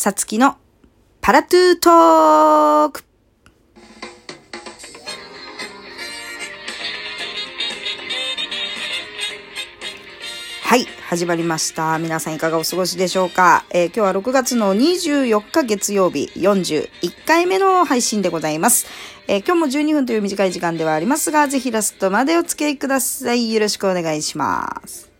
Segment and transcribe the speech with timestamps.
[0.00, 0.56] さつきの
[1.20, 3.02] パラトゥートーク
[10.62, 11.98] はい、始まりました。
[11.98, 18.86] 皆さんいかがお過ごしでしょうか、えー今日は6月の24日月曜日41回目の配信でございます。
[19.26, 23.52] えー今日も12分という短い時間ではありますが、ぜひラストまでお付き合いください。
[23.52, 25.10] よろしくお願いします。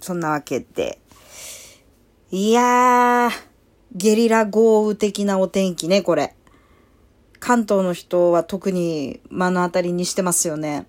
[0.00, 1.00] そんなわけで。
[2.30, 3.30] いやー、
[3.92, 6.34] ゲリラ豪雨的なお天気ね、これ。
[7.40, 10.86] 関東の人は特に目の当たりにしてますよね。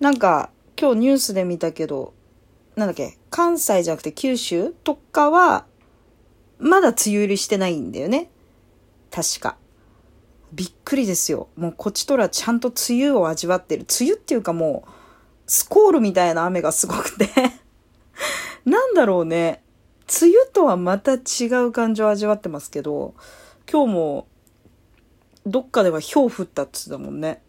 [0.00, 0.50] なんか、
[0.80, 2.14] 今日ニュースで見たけど、
[2.74, 5.66] なんだっけ、関西じゃなくて九州とかは、
[6.58, 8.30] まだ梅雨入りしてないんだよね。
[9.10, 9.56] 確か。
[10.52, 11.48] びっくりですよ。
[11.56, 13.86] もうこっちとらちゃんと梅雨を味わってる。
[14.00, 14.90] 梅雨っていうかもう、
[15.46, 17.28] スコールみたいな雨がすごくて。
[18.64, 19.62] なんだろうね。
[20.22, 23.14] 梅雨とはまた違う感情を味わってますけど、
[23.70, 24.26] 今日も、
[25.46, 27.42] どっかでは氷降ったっつってたもんね。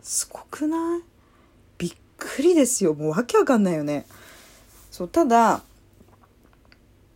[0.00, 1.02] すごくない？
[1.78, 2.94] びっくりですよ。
[2.94, 4.06] もうわけわかんないよね。
[4.90, 5.62] そう、ただ、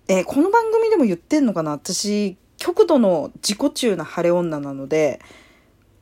[0.07, 1.73] えーこの番組でも言ってんのかな？
[1.73, 5.21] 私、極度の自己中な晴れ女なので、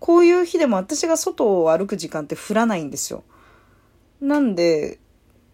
[0.00, 3.22] こういう日でも私が外を歩く時間って降らないんですよ。
[4.20, 4.98] なんで、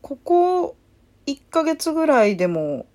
[0.00, 0.77] ここ
[1.28, 2.86] 1ヶ月ぐらいでも、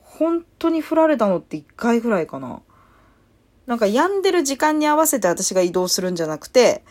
[0.00, 2.62] 本当に降られたのって1回ぐらいかな。
[3.66, 6.84] なんか病んでる時間に合わせて私が移動するんじゃなくて、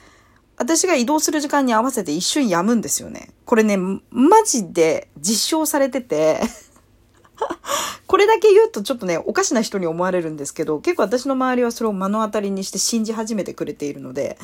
[0.57, 3.29] 私が移動する時間に合わせて一瞬止むんですよね。
[3.45, 6.41] これね、マジで実証されてて、
[8.05, 14.37] これだけ言うとちょっとね、おかしな人に思われるんですけど、結構私の周りはそれを目の当たりにして信じ始めてくれているので、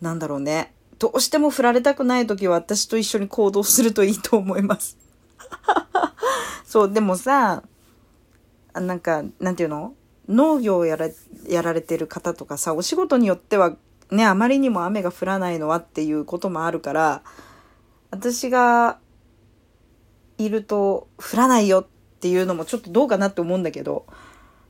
[0.00, 0.74] なんだろうね。
[0.98, 5.01] どうしても振られたくない時は私と一緒に行動するといいと思います。
[6.64, 7.62] そう、でもさ、
[8.74, 9.94] なんか、なんていうの？
[10.28, 11.08] 農業をやら
[11.48, 13.76] やられてる方とかさ、お仕事によっては
[14.10, 17.22] ね、あまりにも雨が降らないのはっていうこともあるから、
[18.10, 18.98] 私が
[20.38, 21.86] いると降らないよっ
[22.20, 24.06] ていうのもちょっとどうかなって思うんだけど、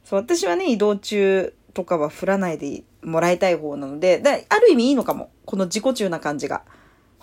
[0.04, 5.30] そう、私はね、移動中とかは降らないでもらいたい方なので、である意味いいのかも。
[5.44, 6.62] この自己中な感じが。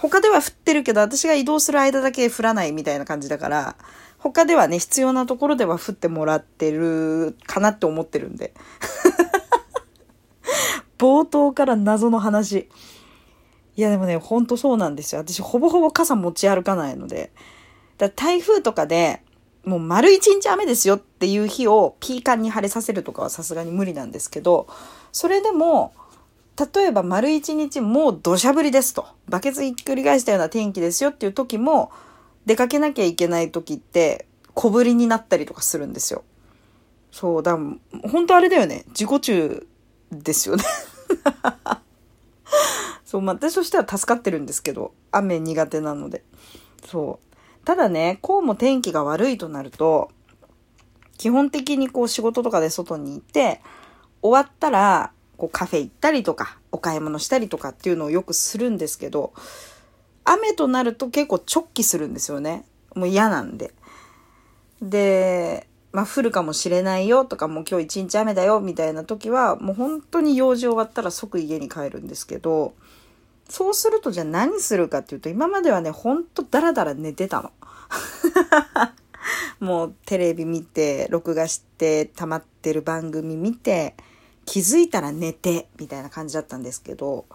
[0.02, 3.76] 他では降ってるけど、私が移動する間だけ降らないみたいな感じだから、
[4.18, 8.54] 他ではね、必要なところでは降ってもらってるかなって思ってるんで。
[10.98, 12.70] 冒頭から謎の話。
[13.76, 15.22] いやでもね、ほんとそうなんですよ。
[15.22, 17.34] 私ほぼほぼ傘持ち歩かないので。
[17.98, 19.22] だ台風とかで、
[19.66, 24.68] もう丸一日雨ですよっていう日をピーカンに晴れさせるとかはさすがに無理なんですけど、
[25.12, 25.94] それでも、
[26.60, 29.08] 例えば丸一日もう土砂降りですと。
[29.30, 31.92] バケツひっくり返したような天気ですよっていう時も、
[32.46, 36.24] 出かけなきゃいけない時って小降りになったりとかするんですよ。
[37.12, 37.62] そう、だか
[38.02, 38.84] ら本当あれだよね。
[38.90, 39.68] 自己中
[40.12, 40.64] ですよね。
[43.06, 46.24] そう、まあ、私としては助かってるんですけど、雨苦手なので。
[46.86, 47.66] そう。
[47.66, 50.12] ただね、こうも天気が悪いとなると、
[51.18, 53.62] 基本的にこう仕事とかで外にいて、
[54.22, 59.34] 終わったら、こうカフェ行ったりとか、お買い物したりとかっていうのをよくするんですけど、
[60.26, 62.66] 雨となると結構直帰するんですよね。
[62.94, 63.74] もう嫌なんで。
[64.82, 72.74] で、まあ降るかもしれないよとか、もう今日一日雨だよみたいな時は、もう本当に用事終わったら即家に帰るんですけど、
[73.48, 77.52] そうするとじゃあ何するかっていうと、今まではね、ほんとダラダラ寝てたの。
[79.60, 83.96] もうテレビ見て、録画して、溜まってる番組見て、
[84.50, 87.28] 気づいたら寝て、みたいな感じだったんですけど、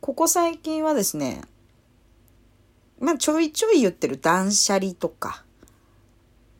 [0.00, 1.42] ここ最近はですね、
[3.00, 5.42] まあちょいちょい言ってる断捨離とか、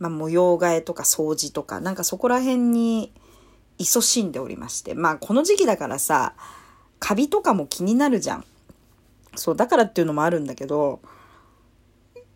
[0.00, 3.12] まあ模様替えとか掃除とか、なんかそこら辺に
[3.78, 6.34] 勤しんでおりまして、まあこの時期だからさ、
[6.98, 8.44] カビとかも気になるじゃん。
[9.36, 10.98] そう、だからっていうのもあるんだけど、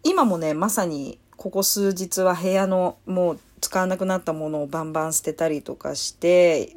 [0.04, 6.76] 今もね、まさにここ数日は部屋のもう使わなくなったものをバンバン捨てたりとかして、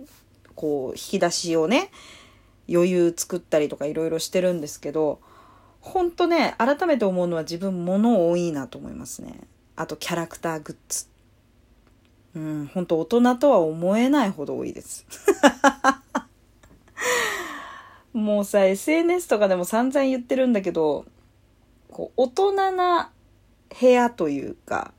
[0.58, 1.92] こう引き出しをね、
[2.70, 5.22] 余裕作ったりとかいろいろしてるんですけど、
[5.82, 9.40] ほんとね、改めて思うのは自分物多いなと思いますね。
[9.76, 11.06] あとキャラクターグッズ。
[12.36, 15.06] うん、ほんと大人とは思えないほど多いです。
[18.12, 21.06] もうさ、SNS とかでも散々言ってるんだけど、
[21.92, 23.12] こう、大人な
[23.80, 24.92] 部屋というか、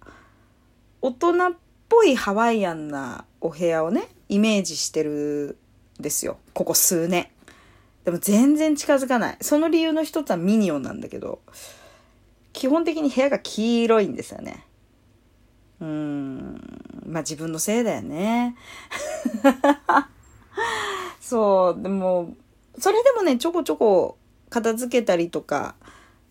[1.03, 1.53] 大人っ
[1.89, 5.59] ぽいハワイアンなお部屋をね、イメージしてる
[5.99, 6.39] んですよ。
[6.55, 7.29] ここ数年。
[8.05, 9.37] でも全然近づかない。
[9.41, 11.41] その理由の一つはミニオンなんだけど、
[12.53, 14.65] 基本的に部屋が黄色いんですよね。
[15.81, 18.57] うーん、まあ自分のせいだよね。
[21.21, 22.35] そう、でも、
[22.79, 24.17] それでもね、ちょこちょこ
[24.51, 25.75] 片付けたりとか、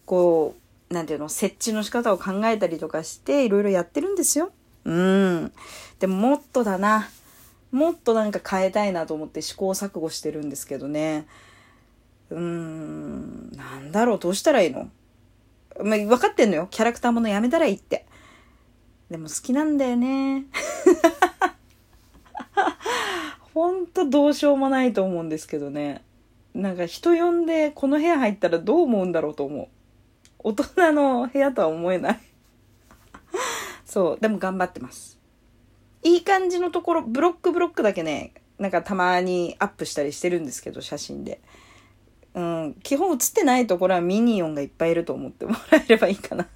[0.06, 0.56] こ
[0.90, 4.52] う、なんていうの、設置の仕方を考えたりとかして、いろいろやってるんですよ。
[4.86, 5.52] うん。
[6.00, 7.10] でももっとだな。
[7.72, 11.28] もっとなんか変えたいなと思って試行錯誤してるんですけどね。
[12.30, 14.90] うーん、なんだろう、どうしたらいいの？
[15.84, 16.68] まあ、分かってんのよ。
[16.72, 18.06] キャラクターものやめたらいいって。
[19.10, 20.46] でも好きなんだよね。
[23.54, 26.04] ほんとどうしようもないと思うんですけどね。
[26.54, 29.68] なんか人呼んでこの部屋入ったらどう思うんだろうと思う。
[30.40, 32.20] 大人の部屋とは思えない。
[33.86, 35.17] そう、でも頑張ってます。
[36.04, 41.42] いい感じのところ、ブロックブロックだけね、なんかたまにアップしたりしてるんですけど、写真で。
[42.34, 46.48] うん、基本写ってないところはミニオンがいっぱいいると思ってもらえればいいかな。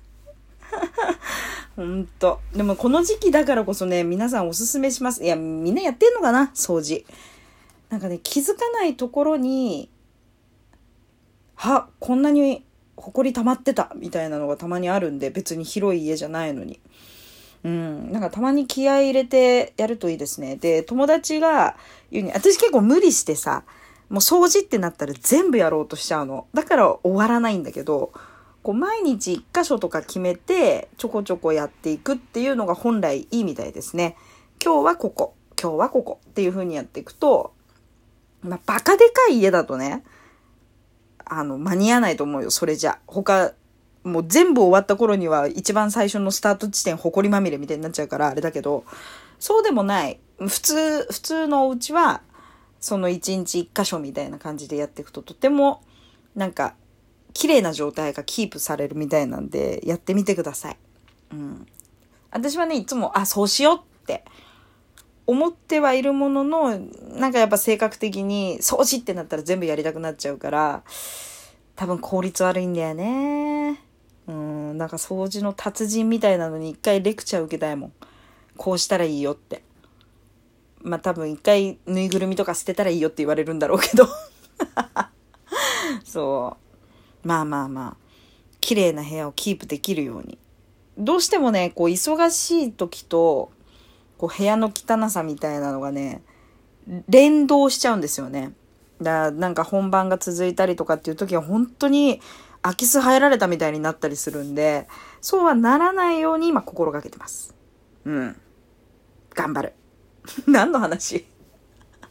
[1.75, 2.39] ほんと。
[2.55, 5.23] でもこの時期だからこそね、皆さんおすすめします。
[5.23, 6.51] いや、みんなやってんのかな？
[6.53, 7.05] 掃除。
[7.89, 9.89] なんかね、気づかないところに、
[11.55, 12.63] は、こんなに
[12.95, 16.79] 埃溜まってたみたいなのがたまにあるんで、別に広い家じゃないのに。
[17.63, 18.11] うん。
[18.11, 20.55] なんかたまに気合い入れてやるといいですね。
[20.55, 21.75] で、友達が
[22.11, 23.63] 言うに、私結構無理してさ、
[24.09, 26.47] もう掃除ってなったら全部やろうとしちゃうの。
[26.53, 28.11] だから終わらないんだけど、
[28.63, 34.15] こう毎日一箇所とか決めてちょこちょこやっていくっていうのが本来いいみたいですね。
[34.63, 37.53] 今日はここ、今日はここっていう風にやっていくと、
[38.41, 40.03] まあ、バカでかい家だとね、
[41.25, 42.99] あの、間に合わないと思うよ、それじゃ。
[43.07, 43.53] 他、
[44.03, 48.83] もう全部終わった頃には一番最初のスタート地点、埃まみれみたいになっちゃうからあれだけど、
[49.39, 50.19] そうでもない。
[50.39, 52.21] 普通、普通のお家は、
[52.79, 55.83] その一日一箇所みたいな感じでやっていくととても
[56.35, 56.73] なんか
[57.33, 60.77] 綺麗な状態がキープされるみたいなんでやってみてください。
[61.31, 61.67] うん。
[62.31, 64.23] 私はね、いつも、あ、そうしようって
[65.27, 66.79] 思ってはいるものの、
[67.13, 70.83] なんかやっぱ性格的に掃除ってなったら全部やりたくなっちゃうから、
[71.75, 73.79] 多分効率悪いんだよね。
[74.27, 77.93] うん、なんか掃除の達人みたいなのに一回レクチャー受けたいもん。
[78.57, 79.63] こうしたらいいよって。
[80.81, 84.07] まあ多分一回ぬいぐるみとか捨てたらいいよって言われるんだろうけど
[86.03, 86.57] そ
[87.23, 87.27] う。
[87.27, 87.97] まあまあまあ、
[88.59, 90.37] 綺麗な部屋をキープできるように。
[90.97, 93.51] どうしてもね、こう忙しい時と、
[94.17, 96.21] こう部屋の汚さみたいなのがね、
[97.07, 98.53] 連動しちゃうんですよね。
[99.01, 102.21] だなんか本番が続いたりとかっていう時は本当に
[102.61, 104.87] 空き巣入られたみたいになったりするんで、
[105.19, 107.55] そうはならないように今心がけてます。
[108.05, 108.41] うん。
[109.33, 109.73] 頑張る。
[110.47, 111.25] 何の話？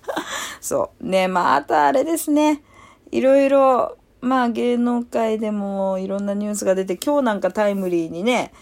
[0.61, 1.07] そう。
[1.07, 2.63] ね、まあ、あとあれですね。
[3.11, 8.53] いろいろ、まあ芸能界でもいろんなニュースが出て、今日なんかタイムリーにね、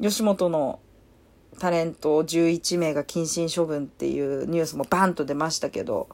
[0.00, 0.80] 吉本の
[1.58, 6.08] タレント11名が謹慎処分っていうニュースもバンと出ましたけど、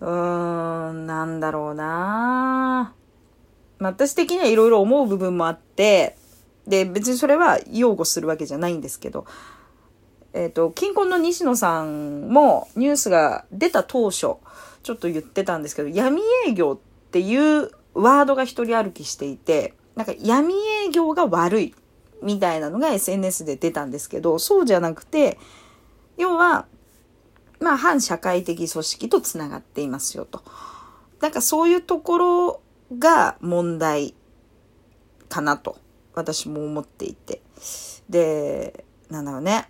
[0.00, 3.07] うーん、なんだろうなぁ
[3.78, 6.16] まあ、私的にはいろいろ思う部分もあって、
[6.66, 9.26] で、別にそれは擁護するわけじゃないんですけど、
[10.34, 14.36] えっ、ー、と、近婚の西野さんもニュースが出た当初、
[14.82, 21.74] ちょっと言ってたんですけど、闇営業っていうワードが一人歩きしていて、なんか闇営業が悪い
[22.22, 25.38] みたいなのが SNS で出たんですけど、そうじゃなくて、
[26.16, 26.66] 要は、
[27.60, 30.42] まあ反社会的組織とつながっていますよと。
[31.20, 32.60] なんかそういうところ
[32.96, 34.14] が問題
[35.28, 35.78] かなと
[36.14, 37.42] 私も思っていて。
[38.08, 39.68] で、なんだろうね。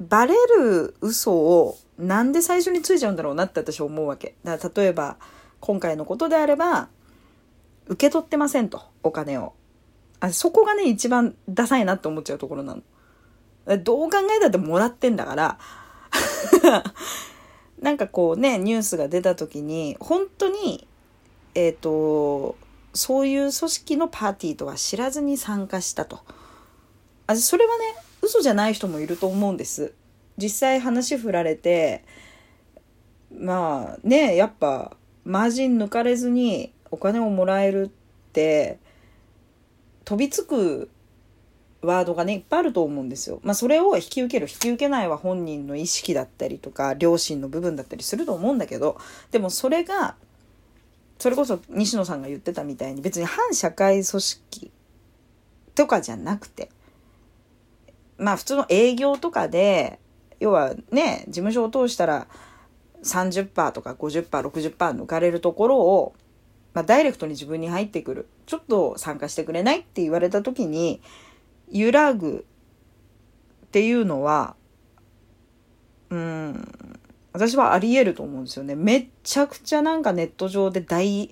[0.00, 4.34] バレる嘘をなんで最初についちゃうんだろうなって私は思うわけ。
[4.42, 5.18] だから例えば、
[5.60, 6.88] 今回のことであれば、
[7.86, 9.52] 受け取ってませんと、お金を。
[10.20, 12.82] あそこがね、一番ダサいなって思っちゃうところなの。
[13.78, 15.58] どう考えたってもらってんだから
[17.78, 20.88] なんかこうね、ニュースが出た時に、本当に、
[21.54, 22.56] えっ、ー、と、
[22.92, 26.20] そういう組織のパーティーとは知らずに参加したと。
[27.26, 27.84] あそれはね、
[28.22, 29.94] 嘘じゃない人もいると思うんです。
[30.36, 32.04] 実際話振られて、
[33.32, 38.78] まあね、やっぱマージン抜かれずにお金をもらえるって、
[40.04, 40.90] 飛びつく
[41.82, 43.40] ワードがね、いっぱいあると思うんですよ。
[43.42, 48.98] まあそれを引き受ける、引き受けないは本人の意識だったりとか、良心の部分だったりすると思うんだけど、
[49.30, 50.16] でもそれが、
[51.20, 54.70] それこそ西野さんが言ってたみたいに別に反社会組織
[55.74, 56.70] とかじゃなくて、
[58.16, 60.00] まあ普通の営業とかで、
[60.40, 62.26] 要はね、事務所を通したら
[63.04, 66.14] 30%とか50%、60%抜かれるところを、
[66.72, 68.26] まあダイレクトに自分に入ってくる。
[68.46, 71.02] ちょっと参加してくれないって言われた時に、
[71.70, 72.46] 揺らぐ
[73.66, 74.56] っていうのは、
[76.08, 76.89] うん、
[77.32, 78.74] 私はあり得ると思うんですよね。
[78.74, 81.30] めっちゃくちゃなんかネット上で大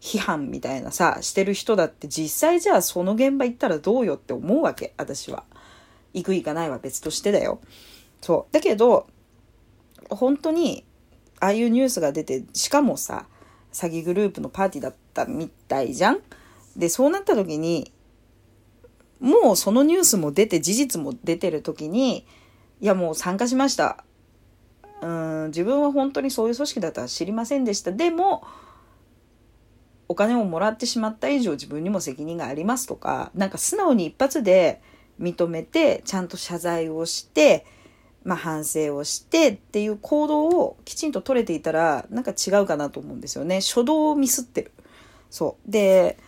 [0.00, 5.44] 批判みたいなさ、してる人だって実際じゃあその現場行ったらどうよって思うわけ、私は。
[6.12, 7.60] 行く行かないは別としてだよ。
[8.20, 8.52] そう。
[8.52, 9.06] だけど、
[10.08, 10.84] 本当に、
[11.38, 13.26] ああいうニュースが出て、しかもさ、
[13.72, 16.20] 詐欺グループのパーティーだったみたいじゃん
[16.76, 17.92] で、そうなった時に、
[19.20, 22.26] もうそのニュースも出て、事実も出てる時に、
[22.80, 24.04] いやもう参加しました。
[25.02, 27.92] うん、自分は本当にそういう組織だったら知りませんでした。
[27.92, 28.44] でも、
[30.08, 34.82] お金をもらってしまった以上自分にも責任がありますとか、なんか素直に一発で
[35.20, 37.64] 認めて、ちゃんと謝罪をして、
[38.24, 43.60] まあ、反省をしてっていう行動をきちんと取れていたら、なんか違うかなと思うんですよね。
[43.60, 44.72] 初動をミスってる。
[45.30, 45.70] そう。
[45.70, 46.18] で、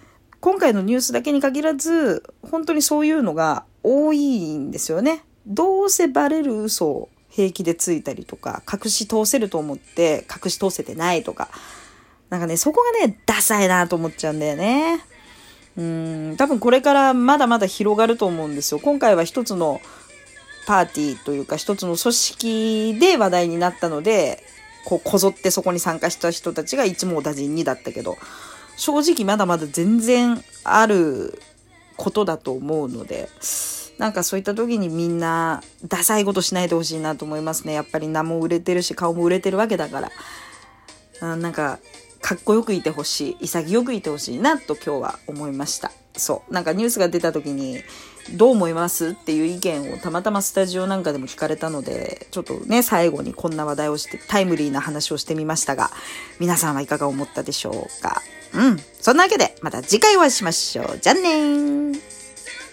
[0.41, 5.25] 今回のニュースだけに限らず、本当にそういうのが多いんですよね。
[5.47, 11.49] どうせバレる嘘平気でついたりとか、隠し通せると思って隠し通せてないとか。
[12.29, 15.01] なんかね、そこがね、ダサいなと思っちゃうんだよね。
[15.77, 18.81] うん、多分これからまだまだ広がると思うんですよ。
[18.81, 19.81] 今回は一つの
[20.67, 24.45] パーティーというか一つの組織で話題になったので、
[24.85, 28.19] こうこぞってそこに参加した人たちが一網打尽にだったけど、
[28.77, 31.41] 正直まだまだ全然ある
[31.97, 33.31] ことだと思うので、
[34.03, 37.73] なんかそういった時にみんなダサいことしないでほしいなと思いますね。
[37.73, 40.11] やっぱり名も売れてるし顔も売れてるわけだから。
[41.21, 41.79] あなんか
[42.21, 45.93] かっこよくいてほしい、潔くいてほしいなと今日は思いました。
[46.17, 46.53] そう。
[46.53, 47.79] なんかニュースが出た時に、
[48.35, 55.93] どう思いますっていう意見をたまたまスタジオなんかでも聞かれたので、ちょっとね、最後にこんな話題をして、タイムリーな話をしてみましたが、
[56.41, 58.21] 皆さんはいかが思ったでしょうか
[58.53, 58.79] うん。
[59.01, 60.99] そんなわけで、また次回お会いしましょう。
[61.01, 62.12] じゃあねー。